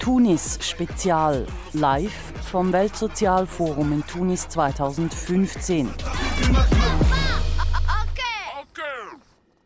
Tunis 0.00 0.58
Spezial 0.60 1.46
live 1.72 2.32
vom 2.50 2.72
Weltsozialforum 2.72 3.92
in 3.92 4.06
Tunis 4.06 4.48
2015. 4.48 5.90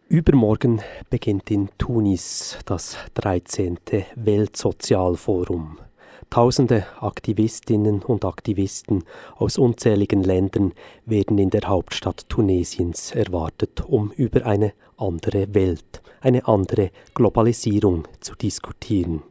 Übermorgen 0.08 0.80
beginnt 1.08 1.50
in 1.50 1.68
Tunis 1.78 2.58
das 2.64 2.96
13. 3.14 3.78
Weltsozialforum. 4.16 5.78
Tausende 6.30 6.86
Aktivistinnen 7.00 8.02
und 8.02 8.24
Aktivisten 8.24 9.04
aus 9.36 9.58
unzähligen 9.58 10.22
Ländern 10.22 10.72
werden 11.04 11.38
in 11.38 11.50
der 11.50 11.62
Hauptstadt 11.68 12.28
Tunesiens 12.28 13.12
erwartet, 13.12 13.84
um 13.86 14.12
über 14.12 14.46
eine 14.46 14.72
andere 14.96 15.54
Welt, 15.54 16.02
eine 16.20 16.46
andere 16.46 16.90
Globalisierung 17.14 18.06
zu 18.20 18.34
diskutieren. 18.34 19.22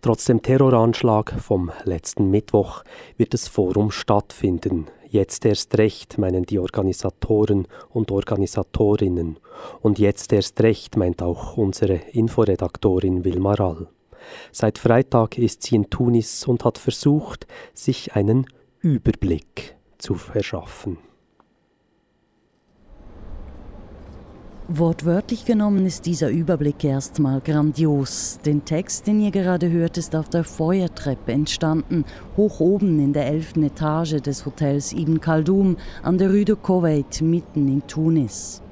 Trotz 0.00 0.24
dem 0.24 0.42
Terroranschlag 0.42 1.32
vom 1.40 1.70
letzten 1.84 2.30
Mittwoch 2.30 2.82
wird 3.16 3.34
das 3.34 3.48
Forum 3.48 3.90
stattfinden. 3.90 4.86
Jetzt 5.08 5.44
erst 5.44 5.76
recht, 5.78 6.18
meinen 6.18 6.44
die 6.44 6.58
Organisatoren 6.58 7.68
und 7.90 8.10
Organisatorinnen. 8.10 9.38
Und 9.80 9.98
jetzt 9.98 10.32
erst 10.32 10.60
recht, 10.62 10.96
meint 10.96 11.22
auch 11.22 11.56
unsere 11.56 11.94
Inforedaktorin 12.12 13.24
Wilma 13.24 13.54
Rall. 13.54 13.88
Seit 14.50 14.78
Freitag 14.78 15.38
ist 15.38 15.62
sie 15.62 15.76
in 15.76 15.90
Tunis 15.90 16.46
und 16.46 16.64
hat 16.64 16.78
versucht, 16.78 17.46
sich 17.74 18.14
einen 18.14 18.46
Überblick 18.80 19.76
zu 19.98 20.14
verschaffen. 20.14 20.98
Wortwörtlich 24.74 25.44
genommen 25.44 25.84
ist 25.84 26.06
dieser 26.06 26.30
Überblick 26.30 26.82
erstmal 26.82 27.42
grandios. 27.42 28.38
Den 28.42 28.64
Text, 28.64 29.06
den 29.06 29.20
ihr 29.20 29.30
gerade 29.30 29.70
hört, 29.70 29.98
ist 29.98 30.16
auf 30.16 30.30
der 30.30 30.44
Feuertreppe 30.44 31.30
entstanden, 31.30 32.06
hoch 32.38 32.58
oben 32.58 32.98
in 32.98 33.12
der 33.12 33.26
elften 33.26 33.64
Etage 33.64 34.22
des 34.22 34.46
Hotels 34.46 34.94
Ibn 34.94 35.20
Khaldum 35.20 35.76
an 36.02 36.16
der 36.16 36.30
Rue 36.30 36.46
de 36.46 36.54
Koweït 36.54 37.22
mitten 37.22 37.68
in 37.68 37.86
Tunis. 37.86 38.62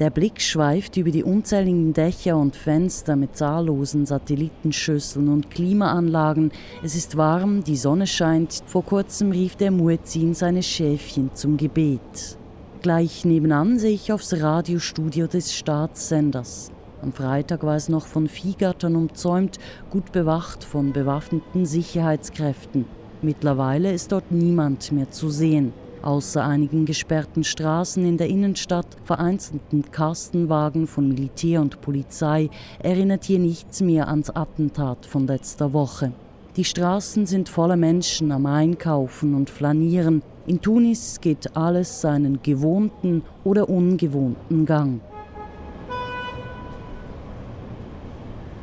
Der 0.00 0.10
Blick 0.10 0.40
schweift 0.40 0.96
über 0.96 1.12
die 1.12 1.22
unzähligen 1.22 1.92
Dächer 1.92 2.36
und 2.36 2.56
Fenster 2.56 3.14
mit 3.14 3.36
zahllosen 3.36 4.06
Satellitenschüsseln 4.06 5.28
und 5.28 5.52
Klimaanlagen. 5.52 6.50
Es 6.82 6.96
ist 6.96 7.16
warm, 7.16 7.62
die 7.62 7.76
Sonne 7.76 8.08
scheint. 8.08 8.64
Vor 8.66 8.84
kurzem 8.84 9.30
rief 9.30 9.54
der 9.54 9.70
Muezzin 9.70 10.34
seine 10.34 10.64
Schäfchen 10.64 11.30
zum 11.34 11.56
Gebet. 11.58 12.41
Gleich 12.82 13.24
nebenan 13.24 13.78
sehe 13.78 13.92
ich 13.92 14.12
aufs 14.12 14.34
Radiostudio 14.42 15.28
des 15.28 15.54
Staatssenders. 15.54 16.72
Am 17.00 17.12
Freitag 17.12 17.62
war 17.62 17.76
es 17.76 17.88
noch 17.88 18.06
von 18.06 18.26
Viehgattern 18.26 18.96
umzäumt, 18.96 19.60
gut 19.88 20.10
bewacht 20.10 20.64
von 20.64 20.92
bewaffneten 20.92 21.64
Sicherheitskräften. 21.64 22.86
Mittlerweile 23.22 23.92
ist 23.92 24.10
dort 24.10 24.32
niemand 24.32 24.90
mehr 24.90 25.08
zu 25.12 25.30
sehen. 25.30 25.72
Außer 26.02 26.44
einigen 26.44 26.84
gesperrten 26.84 27.44
Straßen 27.44 28.04
in 28.04 28.16
der 28.16 28.28
Innenstadt, 28.28 28.88
vereinzelten 29.04 29.88
Kastenwagen 29.92 30.88
von 30.88 31.06
Militär 31.06 31.60
und 31.60 31.80
Polizei, 31.82 32.50
erinnert 32.80 33.22
hier 33.22 33.38
nichts 33.38 33.80
mehr 33.80 34.08
ans 34.08 34.30
Attentat 34.30 35.06
von 35.06 35.28
letzter 35.28 35.72
Woche. 35.72 36.10
Die 36.56 36.64
Straßen 36.64 37.26
sind 37.26 37.48
voller 37.48 37.76
Menschen 37.76 38.32
am 38.32 38.46
Einkaufen 38.46 39.36
und 39.36 39.50
Flanieren. 39.50 40.22
In 40.46 40.60
Tunis 40.60 41.20
geht 41.20 41.56
alles 41.56 42.00
seinen 42.00 42.42
gewohnten 42.42 43.22
oder 43.44 43.68
ungewohnten 43.68 44.66
Gang. 44.66 45.00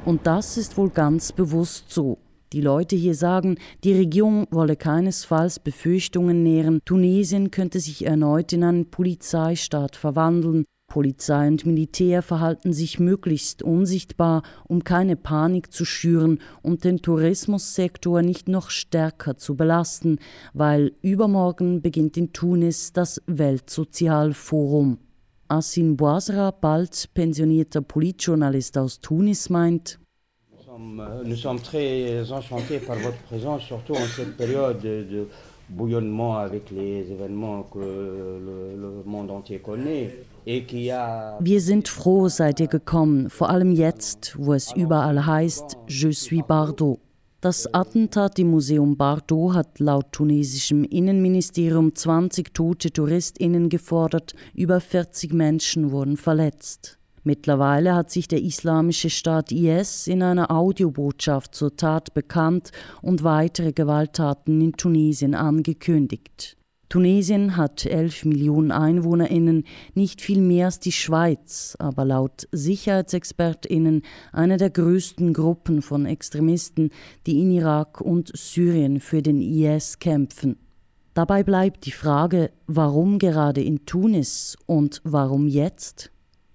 Und 0.04 0.28
das 0.28 0.58
ist 0.58 0.78
wohl 0.78 0.90
ganz 0.90 1.32
bewusst 1.32 1.92
so. 1.92 2.18
Die 2.52 2.62
Leute 2.62 2.96
hier 2.96 3.14
sagen, 3.14 3.58
die 3.84 3.94
Regierung 3.94 4.48
wolle 4.50 4.76
keinesfalls 4.76 5.60
Befürchtungen 5.60 6.42
nähren, 6.42 6.80
Tunesien 6.84 7.52
könnte 7.52 7.80
sich 7.80 8.06
erneut 8.06 8.52
in 8.52 8.64
einen 8.64 8.90
Polizeistaat 8.90 9.96
verwandeln, 9.96 10.66
Polizei 10.90 11.48
und 11.48 11.66
Militär 11.66 12.22
verhalten 12.22 12.74
sich 12.74 13.00
möglichst 13.00 13.64
unsichtbar, 13.64 14.44
um 14.68 14.84
keine 14.84 15.16
Panik 15.16 15.72
zu 15.72 15.86
schüren 15.86 16.40
und 16.62 16.84
den 16.84 17.02
Tourismussektor 17.02 18.22
nicht 18.22 18.50
noch 18.50 18.70
stärker 18.70 19.38
zu 19.38 19.56
belasten, 19.56 20.20
weil 20.54 20.92
übermorgen 21.02 21.82
beginnt 21.82 22.18
in 22.18 22.34
Tunis 22.34 22.92
das 22.92 23.22
Weltsozialforum. 23.28 24.98
Asin 25.48 25.96
Bouazra, 25.96 26.52
bald 26.52 27.10
pensionierter 27.14 27.82
Politjournalist 27.82 28.78
aus 28.78 29.00
Tunis, 29.00 29.50
meint, 29.50 30.00
Euh, 30.80 31.24
nous 31.26 31.36
sommes 31.36 31.60
très 31.60 32.32
enchantés 32.32 32.80
par 32.80 32.96
votre 32.98 33.18
présence, 33.24 33.64
surtout 33.64 33.94
en 33.94 34.06
cette 34.16 34.38
période 34.38 34.80
de 34.82 35.28
bouillonnement 35.70 36.38
avec 36.38 36.72
les 36.72 37.12
événements 37.12 37.64
que 37.64 37.80
le, 37.80 38.82
le 38.82 39.04
monde 39.06 39.32
entier 39.32 39.60
connaît. 39.60 40.12
Wir 40.46 41.62
sind 41.62 41.88
froh, 41.88 42.28
seid 42.28 42.60
ihr 42.60 42.68
gekommen, 42.68 43.30
vor 43.30 43.50
allem 43.50 43.72
jetzt, 43.72 44.36
wo 44.40 44.54
es 44.54 44.74
überall 44.74 45.26
heißt, 45.28 45.78
Je 45.88 46.12
suis 46.12 46.42
Bardo. 46.42 46.98
Das 47.42 47.74
Attentat 47.74 48.40
im 48.40 48.50
Museum 48.50 48.98
Bardo 48.98 49.54
hat 49.54 49.80
laut 49.80 50.12
tunesischem 50.12 50.84
Innenministerium 50.84 51.96
20 51.96 52.54
tote 52.54 52.92
TouristInnen 52.92 53.70
gefordert, 53.70 54.34
über 54.54 54.82
40 54.82 55.34
Menschen 55.34 55.92
wurden 55.92 56.18
verletzt. 56.18 56.99
Mittlerweile 57.24 57.96
hat 57.96 58.12
sich 58.12 58.28
der 58.28 58.42
islamische 58.42 59.10
Staat 59.10 59.52
IS 59.52 60.08
in 60.08 60.24
einer 60.24 60.52
Audiobotschaft 60.52 61.54
zur 61.54 61.76
Tat 61.76 62.14
bekannt 62.14 62.72
und 63.02 63.24
weitere 63.24 63.74
Gewalttaten 63.74 64.62
in 64.62 64.74
Tunesien 64.74 65.36
angekündigt. 65.36 66.56
Tunesien 66.90 67.56
hat 67.56 67.86
11 67.86 68.26
Millionen 68.26 68.72
EinwohnerInnen, 68.72 69.66
nicht 69.94 70.22
viel 70.22 70.42
mehr 70.42 70.66
als 70.66 70.80
die 70.80 70.92
Schweiz, 70.92 71.76
aber 71.78 72.04
laut 72.04 72.48
SicherheitsexpertInnen 72.52 74.02
eine 74.34 74.58
der 74.58 74.72
größten 74.72 75.34
Gruppen 75.34 75.84
von 75.84 76.08
Extremisten, 76.08 76.90
die 77.28 77.42
in 77.42 77.52
Irak 77.52 78.02
und 78.02 78.32
Syrien 78.36 79.00
für 79.00 79.22
den 79.22 79.40
IS 79.40 80.00
kämpfen. 80.00 80.58
Dabei 81.14 81.44
bleibt 81.44 81.86
die 81.86 81.92
Frage, 81.92 82.50
warum 82.66 83.20
gerade 83.20 83.62
in 83.62 83.86
Tunis 83.86 84.58
und 84.66 85.00
warum 85.04 85.48
jetzt? 85.48 86.12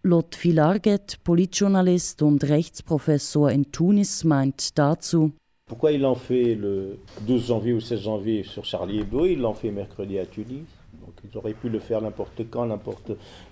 Lotfi 0.06 0.52
Larget, 0.52 1.16
Politjournalist 1.24 2.20
und 2.20 2.44
Rechtsprofessor 2.44 3.48
in 3.48 3.62
Tunis, 3.72 4.22
meint 4.24 4.76
dazu, 4.76 5.32
Pourquoi 5.66 5.92
ils 5.92 6.00
l'ont 6.02 6.14
fait 6.14 6.54
le 6.54 6.98
12 7.26 7.46
janvier 7.46 7.72
ou 7.72 7.80
16 7.80 8.00
janvier 8.02 8.42
sur 8.42 8.66
Charlie 8.66 9.00
Hebdo? 9.00 9.24
Ils 9.24 9.40
l'ont 9.40 9.54
fait 9.54 9.70
mercredi 9.70 10.18
à 10.18 10.26
Tunis. 10.26 10.66
Donc 11.00 11.14
ils 11.24 11.38
auraient 11.38 11.54
pu 11.54 11.70
le 11.70 11.78
faire 11.78 12.02
n'importe 12.02 12.42
quand, 12.50 12.70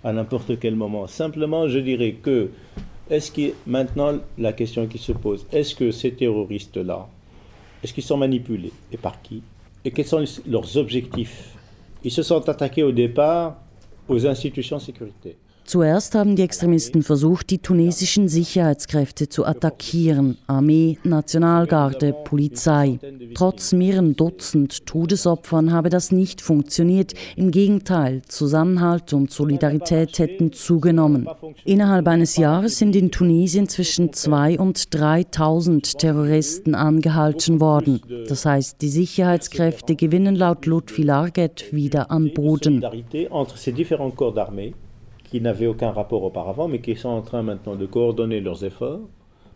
à 0.04 0.12
n'importe 0.12 0.58
quel 0.60 0.74
moment. 0.76 1.06
Simplement, 1.06 1.68
je 1.68 1.78
dirais 1.78 2.16
que, 2.22 2.50
est-ce 3.08 3.32
que 3.32 3.54
maintenant 3.66 4.18
la 4.36 4.52
question 4.52 4.86
qui 4.86 4.98
se 4.98 5.12
pose, 5.12 5.46
est-ce 5.52 5.74
que 5.74 5.90
ces 5.90 6.12
terroristes-là, 6.12 7.08
est-ce 7.82 7.94
qu'ils 7.94 8.04
sont 8.04 8.18
manipulés? 8.18 8.72
Et 8.92 8.98
par 8.98 9.22
qui? 9.22 9.42
Et 9.86 9.90
quels 9.90 10.04
sont 10.04 10.22
leurs 10.46 10.76
objectifs? 10.76 11.56
Ils 12.04 12.12
se 12.12 12.22
sont 12.22 12.46
attaqués 12.46 12.82
au 12.82 12.92
départ 12.92 13.56
aux 14.06 14.26
institutions 14.26 14.78
sécuritaires. 14.78 15.36
Zuerst 15.64 16.14
haben 16.14 16.36
die 16.36 16.42
Extremisten 16.42 17.02
versucht, 17.02 17.50
die 17.50 17.58
tunesischen 17.58 18.28
Sicherheitskräfte 18.28 19.28
zu 19.28 19.46
attackieren, 19.46 20.38
Armee, 20.46 20.98
Nationalgarde, 21.04 22.14
Polizei. 22.24 22.98
Trotz 23.34 23.72
mehreren 23.72 24.14
Dutzend 24.16 24.86
Todesopfern 24.86 25.72
habe 25.72 25.88
das 25.88 26.12
nicht 26.12 26.40
funktioniert. 26.40 27.14
Im 27.36 27.50
Gegenteil, 27.50 28.22
Zusammenhalt 28.28 29.12
und 29.12 29.30
Solidarität 29.30 30.18
hätten 30.18 30.52
zugenommen. 30.52 31.28
Innerhalb 31.64 32.08
eines 32.08 32.36
Jahres 32.36 32.78
sind 32.78 32.96
in 32.96 33.10
Tunesien 33.10 33.68
zwischen 33.68 34.10
2.000 34.10 34.58
und 34.58 34.78
3.000 34.78 35.98
Terroristen 35.98 36.74
angehalten 36.74 37.60
worden. 37.60 38.00
Das 38.28 38.44
heißt, 38.44 38.82
die 38.82 38.88
Sicherheitskräfte 38.88 39.96
gewinnen 39.96 40.36
laut 40.36 40.66
Lutfi 40.66 41.02
Larget 41.02 41.72
wieder 41.72 42.10
an 42.10 42.32
Boden 42.34 42.84
qui 45.32 45.40
n'avaient 45.40 45.66
aucun 45.66 45.92
rapport 45.92 46.24
auparavant, 46.24 46.68
mais 46.68 46.82
qui 46.82 46.94
sont 46.94 47.08
en 47.08 47.22
train 47.22 47.42
maintenant 47.42 47.74
de 47.74 47.86
coordonner 47.86 48.42
leurs 48.42 48.64
efforts. 48.64 49.00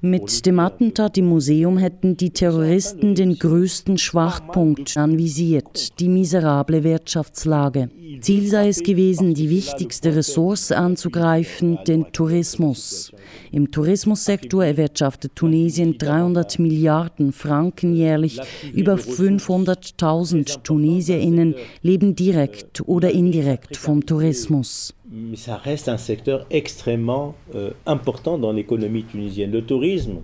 Mit 0.00 0.46
dem 0.46 0.58
Attentat 0.58 1.18
im 1.18 1.28
Museum 1.28 1.78
hätten 1.78 2.16
die 2.16 2.30
Terroristen 2.30 3.14
den 3.14 3.38
größten 3.38 3.98
Schwachpunkt 3.98 4.96
anvisiert, 4.96 5.98
die 6.00 6.08
miserable 6.08 6.82
Wirtschaftslage. 6.84 7.90
Ziel 8.20 8.46
sei 8.46 8.68
es 8.68 8.82
gewesen, 8.82 9.34
die 9.34 9.50
wichtigste 9.50 10.14
Ressource 10.14 10.72
anzugreifen, 10.72 11.78
den 11.86 12.12
Tourismus. 12.12 13.12
Im 13.52 13.70
Tourismussektor 13.70 14.64
erwirtschaftet 14.64 15.32
Tunesien 15.34 15.98
300 15.98 16.58
Milliarden 16.58 17.32
Franken 17.32 17.94
jährlich. 17.94 18.40
Über 18.72 18.94
500.000 18.94 20.62
Tunesierinnen 20.62 21.54
leben 21.82 22.14
direkt 22.14 22.86
oder 22.86 23.10
indirekt 23.10 23.76
vom 23.76 24.04
Tourismus. 24.06 24.95
Mais 25.10 25.36
ça 25.36 25.56
reste 25.56 25.88
un 25.88 25.98
secteur 25.98 26.46
extrêmement 26.50 27.34
euh, 27.54 27.70
important 27.86 28.38
dans 28.38 28.52
l'économie 28.52 29.04
tunisienne. 29.04 29.50
Le 29.50 29.64
tourisme. 29.64 30.22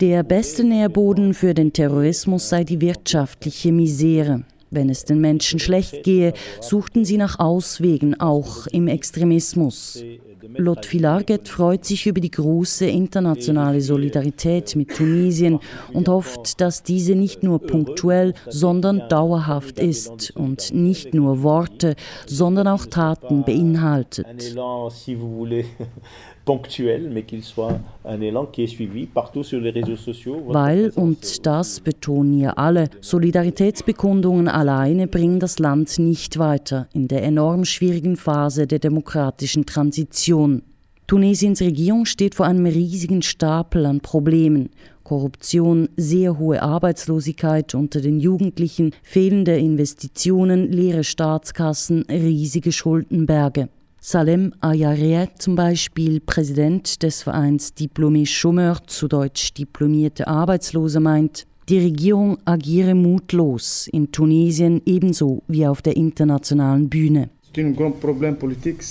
Der 0.00 0.22
beste 0.22 0.62
Nährboden 0.62 1.34
für 1.34 1.52
den 1.52 1.72
Terrorismus 1.72 2.48
sei 2.48 2.64
die 2.64 2.80
wirtschaftliche 2.80 3.72
Misere. 3.72 4.44
Wenn 4.70 4.88
es 4.88 5.04
den 5.04 5.20
Menschen 5.20 5.58
schlecht 5.58 6.04
gehe, 6.04 6.32
suchten 6.60 7.04
sie 7.04 7.16
nach 7.16 7.40
Auswegen, 7.40 8.20
auch 8.20 8.68
im 8.68 8.86
Extremismus. 8.86 10.04
Lotfi 10.56 10.98
Larget 10.98 11.48
freut 11.48 11.84
sich 11.84 12.06
über 12.06 12.20
die 12.20 12.30
große 12.30 12.86
internationale 12.86 13.80
Solidarität 13.80 14.74
mit 14.76 14.94
Tunesien 14.96 15.60
und 15.92 16.08
hofft, 16.08 16.60
dass 16.60 16.82
diese 16.82 17.14
nicht 17.14 17.42
nur 17.42 17.60
punktuell, 17.60 18.34
sondern 18.48 19.02
dauerhaft 19.08 19.78
ist 19.78 20.30
und 20.36 20.72
nicht 20.74 21.14
nur 21.14 21.42
Worte, 21.42 21.94
sondern 22.26 22.68
auch 22.68 22.86
Taten 22.86 23.44
beinhaltet. 23.44 24.26
Weil, 30.48 30.90
und 30.90 31.46
das 31.46 31.80
betonen 31.80 32.34
hier 32.34 32.58
alle, 32.58 32.88
Solidaritätsbekundungen 33.00 34.48
alleine 34.48 35.06
bringen 35.06 35.38
das 35.38 35.58
Land 35.58 35.98
nicht 35.98 36.38
weiter 36.38 36.88
in 36.92 37.08
der 37.08 37.22
enorm 37.22 37.64
schwierigen 37.64 38.16
Phase 38.16 38.66
der 38.66 38.78
demokratischen 38.78 39.66
Transition. 39.66 40.62
Tunesiens 41.06 41.60
Regierung 41.60 42.06
steht 42.06 42.36
vor 42.36 42.46
einem 42.46 42.66
riesigen 42.66 43.22
Stapel 43.22 43.84
an 43.84 44.00
Problemen. 44.00 44.70
Korruption, 45.02 45.88
sehr 45.96 46.38
hohe 46.38 46.62
Arbeitslosigkeit 46.62 47.74
unter 47.74 48.00
den 48.00 48.20
Jugendlichen, 48.20 48.92
fehlende 49.02 49.56
Investitionen, 49.56 50.70
leere 50.70 51.02
Staatskassen, 51.02 52.02
riesige 52.08 52.70
Schuldenberge. 52.70 53.70
Salem 54.02 54.54
Ayareh 54.62 55.28
zum 55.38 55.56
Beispiel, 55.56 56.20
Präsident 56.20 57.02
des 57.02 57.22
Vereins 57.22 57.74
Diplomé 57.78 58.24
Chômeur, 58.24 58.80
zu 58.86 59.08
Deutsch 59.08 59.52
diplomierte 59.52 60.26
Arbeitslose, 60.26 61.00
meint, 61.00 61.46
die 61.68 61.80
Regierung 61.80 62.38
agiere 62.46 62.94
mutlos 62.94 63.88
in 63.92 64.10
Tunesien 64.10 64.80
ebenso 64.86 65.42
wie 65.48 65.66
auf 65.66 65.82
der 65.82 65.98
internationalen 65.98 66.88
Bühne. 66.88 67.28
C'est 67.54 67.62
un 67.62 67.74
grand 67.74 68.00
problème 68.00 68.36
politique. 68.36 68.82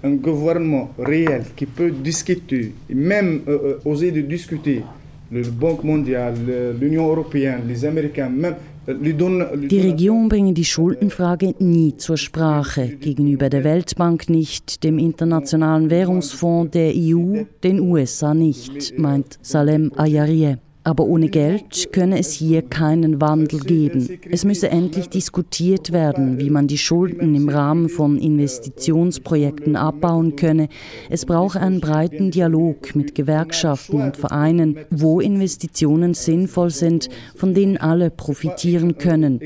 A 0.00 0.06
un 0.06 0.14
gouvernement 0.14 0.90
réel 0.96 1.44
qui 1.56 1.66
peut 1.66 1.90
discuter, 1.90 2.74
même 2.88 3.42
euh, 3.48 3.78
euh 3.84 3.90
oser 3.90 4.12
de 4.12 4.20
discuter, 4.20 4.84
le 5.32 5.42
Banque 5.50 5.82
mondiale, 5.82 6.36
l'Union 6.80 7.08
européenne, 7.08 7.62
les 7.66 7.84
Américains, 7.84 8.28
même 8.28 8.54
die 8.90 9.80
Regierung 9.80 10.30
bringe 10.30 10.54
die 10.54 10.64
Schuldenfrage 10.64 11.54
nie 11.58 11.96
zur 11.98 12.16
Sprache, 12.16 12.88
gegenüber 12.88 13.50
der 13.50 13.62
Weltbank 13.62 14.30
nicht, 14.30 14.82
dem 14.82 14.98
Internationalen 14.98 15.90
Währungsfonds, 15.90 16.70
der 16.70 16.92
EU, 16.94 17.44
den 17.62 17.80
USA 17.80 18.32
nicht, 18.32 18.98
meint 18.98 19.38
Salem 19.42 19.92
Ayarie. 19.94 20.56
Aber 20.88 21.04
ohne 21.04 21.28
Geld 21.28 21.92
könne 21.92 22.18
es 22.18 22.32
hier 22.32 22.62
keinen 22.62 23.20
Wandel 23.20 23.60
geben. 23.60 24.08
Es 24.30 24.46
müsse 24.46 24.70
endlich 24.70 25.10
diskutiert 25.10 25.92
werden, 25.92 26.38
wie 26.38 26.48
man 26.48 26.66
die 26.66 26.78
Schulden 26.78 27.34
im 27.34 27.50
Rahmen 27.50 27.90
von 27.90 28.16
Investitionsprojekten 28.16 29.76
abbauen 29.76 30.34
könne. 30.36 30.70
Es 31.10 31.26
brauche 31.26 31.60
einen 31.60 31.82
breiten 31.82 32.30
Dialog 32.30 32.94
mit 32.94 33.14
Gewerkschaften 33.14 34.00
und 34.00 34.16
Vereinen, 34.16 34.78
wo 34.88 35.20
Investitionen 35.20 36.14
sinnvoll 36.14 36.70
sind, 36.70 37.10
von 37.36 37.52
denen 37.52 37.76
alle 37.76 38.08
profitieren 38.08 38.96
können. 38.96 39.40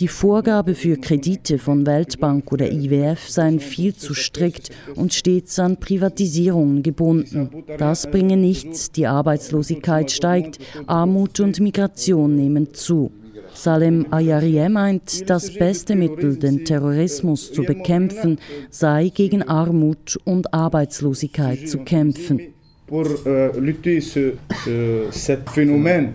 Die 0.00 0.06
Vorgabe 0.06 0.76
für 0.76 0.96
Kredite 0.96 1.58
von 1.58 1.84
Weltbank 1.84 2.52
oder 2.52 2.70
IWF 2.70 3.28
seien 3.28 3.58
viel 3.58 3.96
zu 3.96 4.14
strikt 4.14 4.70
und 4.94 5.12
stets 5.12 5.58
an 5.58 5.78
Privatisierungen 5.78 6.84
gebunden. 6.84 7.50
Das 7.78 8.08
bringe 8.08 8.36
nichts, 8.36 8.92
die 8.92 9.08
Arbeitslosigkeit 9.08 10.12
steigt, 10.12 10.58
Armut 10.86 11.40
und 11.40 11.58
Migration 11.58 12.36
nehmen 12.36 12.74
zu. 12.74 13.10
Salem 13.54 14.06
Ayarie 14.12 14.68
meint, 14.68 15.28
das 15.28 15.52
beste 15.52 15.96
Mittel, 15.96 16.36
den 16.36 16.64
Terrorismus 16.64 17.52
zu 17.52 17.64
bekämpfen, 17.64 18.38
sei 18.70 19.10
gegen 19.12 19.42
Armut 19.42 20.16
und 20.24 20.54
Arbeitslosigkeit 20.54 21.68
zu 21.68 21.78
kämpfen. 21.78 22.40
Pour 22.86 23.06
euh, 23.26 23.52
lutter 23.60 24.00
ce, 24.00 24.34
ce, 24.64 25.08
cet 25.10 25.50
phénomène, 25.50 26.12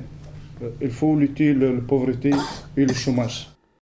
il 0.82 0.90
faut 0.90 1.16
lutter 1.16 1.54
la 1.54 1.70
pauvreté 1.86 2.32
et 2.78 2.86
le 2.86 2.94
chômage. 2.94 3.53